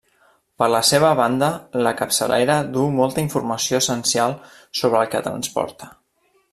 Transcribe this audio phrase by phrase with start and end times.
[0.61, 1.49] Per la seva banda,
[1.87, 4.37] la capçalera duu molta informació essencial
[4.81, 5.97] sobre el que transporta.